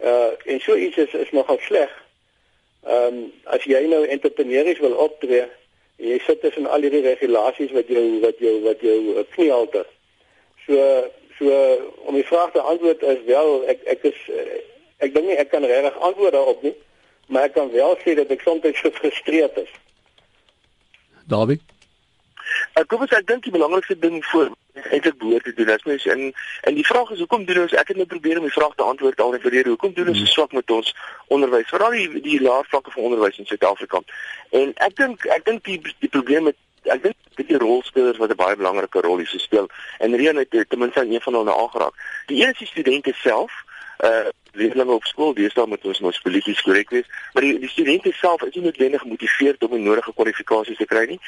Uh 0.00 0.32
en 0.44 0.60
so 0.60 0.74
iets 0.74 0.96
is 0.96 1.12
is 1.14 1.30
nogal 1.30 1.58
sleg. 1.60 1.90
Ehm 2.84 3.14
um, 3.14 3.32
as 3.44 3.64
jy 3.64 3.86
nou 3.86 4.06
entrepreneurs 4.06 4.78
wil 4.78 4.92
optree, 4.92 5.44
jy 5.96 6.18
sit 6.18 6.40
tussen 6.40 6.66
al 6.66 6.80
hierdie 6.80 7.02
regulasies 7.02 7.72
wat 7.72 7.88
jou 7.88 8.20
wat 8.20 8.38
jou 8.38 8.62
wat 8.62 8.80
jou 8.80 9.24
knie 9.34 9.50
halte. 9.50 9.86
So 10.66 11.04
so 11.38 11.52
om 11.96 12.14
die 12.14 12.26
vraag 12.26 12.50
te 12.52 12.60
antwoord 12.60 13.02
is 13.02 13.22
wel 13.24 13.64
ek 13.68 13.80
ek 13.84 14.02
is 14.02 14.20
ek 14.98 15.14
dink 15.14 15.26
nie 15.26 15.36
ek 15.36 15.50
kan 15.50 15.64
regtig 15.64 15.98
antwoord 15.98 16.32
daarop 16.32 16.62
nie, 16.62 16.74
maar 17.26 17.42
ek 17.42 17.52
kan 17.52 17.70
wel 17.70 17.96
sê 18.04 18.14
dat 18.14 18.30
ek 18.30 18.40
soms 18.40 18.80
gefrustreerd 18.80 19.56
is. 19.56 19.72
Dawie 21.26 21.60
Ek 22.76 22.90
kom 22.92 23.00
ons 23.00 23.12
ek 23.16 23.24
dink 23.24 23.46
die 23.46 23.52
belangrikste 23.54 23.94
ding 23.96 24.18
voor 24.30 24.50
eintlik 24.92 25.14
behoort 25.20 25.46
te 25.48 25.52
doen 25.56 25.70
as 25.72 25.84
mens 25.88 26.04
en 26.12 26.26
en 26.68 26.74
die 26.76 26.84
vraag 26.84 27.10
is 27.14 27.22
hoekom 27.24 27.46
doen 27.48 27.62
ons 27.62 27.74
ek 27.80 27.88
het 27.92 27.96
nou 27.96 28.06
probeer 28.10 28.36
om 28.36 28.44
die 28.44 28.52
vraag 28.52 28.74
te 28.76 28.84
antwoord 28.84 29.20
al 29.24 29.32
in 29.38 29.44
verlede 29.44 29.72
hoekom 29.72 29.94
doen 29.96 30.10
ons 30.12 30.20
so 30.20 30.32
swak 30.34 30.52
met 30.52 30.74
ons 30.76 30.92
onderwys 31.32 31.72
veral 31.72 31.96
die 31.96 32.20
die 32.26 32.36
laer 32.44 32.68
vlakke 32.68 32.92
van 32.92 33.08
onderwys 33.08 33.40
in 33.40 33.48
Suid-Afrika. 33.48 34.02
En 34.60 34.74
ek 34.88 34.96
dink 35.00 35.24
ek 35.38 35.48
dink 35.48 35.64
die 35.64 35.78
die 36.04 36.12
probleem 36.12 36.50
met 36.50 36.58
ek 36.92 37.06
dink 37.06 37.16
dit 37.40 37.48
die 37.54 37.62
rolspelers 37.64 38.20
wat 38.20 38.36
'n 38.36 38.40
baie 38.42 38.60
belangrike 38.60 39.04
rol 39.08 39.24
hier 39.24 39.40
speel 39.46 39.70
en 39.98 40.16
Rian 40.20 40.36
het 40.36 40.52
ten 40.52 40.78
minste 40.78 41.00
een 41.00 41.24
van 41.28 41.34
hulle 41.40 41.56
aangeraak. 41.56 41.94
Die 42.26 42.42
een 42.42 42.52
is 42.52 42.58
die 42.58 42.72
studente 42.74 43.16
self 43.24 43.52
uh 44.04 44.28
leerlinge 44.56 44.92
op 44.92 45.04
skool, 45.04 45.34
deesdae 45.34 45.66
moet 45.66 45.84
ons 45.84 46.00
mos 46.04 46.20
polities 46.24 46.62
korrek 46.66 46.90
wees, 46.90 47.08
maar 47.32 47.44
die 47.46 47.58
die 47.62 47.68
studente 47.68 48.12
self 48.12 48.42
is 48.42 48.54
nie 48.54 48.64
noodwendig 48.64 49.00
gemotiveerd 49.00 49.62
om 49.64 49.76
die 49.76 49.84
nodige 49.84 50.12
kwalifikasies 50.14 50.80
te 50.80 50.88
kry 50.88 51.04
nie. 51.10 51.18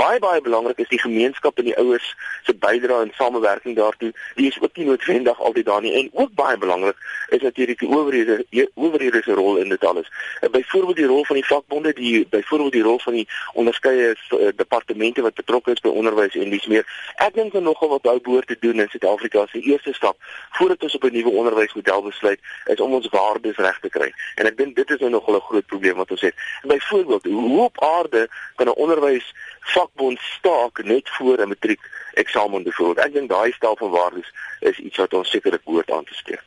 Baie 0.00 0.18
baie 0.22 0.40
belangrik 0.44 0.78
is 0.84 0.90
die 0.92 1.00
gemeenskap 1.00 1.58
en 1.58 1.68
die 1.68 1.76
ouers 1.78 2.08
se 2.46 2.54
bydrae 2.54 3.06
en 3.06 3.12
samewerking 3.16 3.76
daartoe. 3.76 4.12
Die 4.36 4.48
is 4.48 4.60
ook 4.60 4.76
nie 4.76 4.86
noodwendig 4.88 5.40
altyd 5.40 5.66
daar 5.66 5.82
nie 5.84 5.94
en 6.00 6.10
ook 6.12 6.34
baie 6.38 6.58
belangrik 6.58 6.96
is 7.28 7.42
natuurlik 7.42 7.78
die 7.78 7.88
owerhede 7.88 8.68
owerhede 8.74 9.22
se 9.22 9.32
rol 9.32 9.56
in 9.56 9.68
dit 9.68 9.84
alles. 9.84 10.08
Uh, 10.40 10.50
byvoorbeeld 10.50 10.96
die 10.96 11.06
rol 11.06 11.24
van 11.24 11.36
die 11.36 11.46
vakbonde, 11.46 11.92
die 11.92 12.26
byvoorbeeld 12.30 12.72
die 12.72 12.82
rol 12.82 12.98
van 12.98 13.12
die 13.12 13.28
onderskeie 13.52 14.14
uh, 14.14 14.48
departemente 14.56 15.22
wat 15.22 15.34
betrokke 15.34 15.72
is 15.72 15.80
by 15.80 15.88
onderwys 15.88 16.34
en 16.34 16.50
dis 16.50 16.66
meer. 16.66 16.86
Ek 17.16 17.34
dink 17.34 17.52
dan 17.52 17.62
nogal 17.62 17.88
wat 17.88 18.08
hou 18.10 18.20
behoort 18.20 18.46
te 18.46 18.56
doen 18.60 18.80
in 18.80 18.88
Suid-Afrika 18.88 19.46
se 19.46 19.60
eerste 19.60 19.92
stap 19.92 20.16
voordat 20.58 20.82
ons 20.82 20.94
op 20.94 21.04
'n 21.04 21.12
nuwe 21.12 21.30
onderwysmodel 21.30 22.02
besluit 22.02 22.40
is 22.78 22.84
om 22.84 22.94
ons 22.94 23.08
waardes 23.10 23.56
reg 23.56 23.78
te 23.82 23.90
kry. 23.92 24.08
En 24.38 24.46
ek 24.46 24.56
dink 24.56 24.76
dit 24.76 24.90
is 24.94 25.00
nou 25.02 25.10
nogal 25.10 25.36
'n 25.36 25.48
groot 25.50 25.66
probleem 25.66 25.96
wat 25.96 26.10
ons 26.10 26.20
het. 26.20 26.34
Byvoorbeeld, 26.62 27.24
hoe 27.24 27.60
op 27.60 27.82
aarde 27.82 28.28
kan 28.56 28.66
'n 28.66 28.80
onderwys 28.84 29.34
vakbond 29.60 30.18
staak 30.20 30.84
net 30.84 31.08
voor 31.16 31.38
'n 31.38 31.48
matriek 31.48 31.80
eksamen 32.14 32.62
byvoorbeeld? 32.62 33.06
Ek 33.06 33.12
dink 33.12 33.28
daai 33.28 33.52
stel 33.52 33.76
van 33.76 33.90
waardes 33.90 34.32
is 34.60 34.78
iets 34.78 34.96
wat 34.96 35.14
ons 35.14 35.30
sekerlik 35.30 35.64
behoort 35.64 35.90
aan 35.90 36.04
te 36.04 36.14
spreek. 36.14 36.42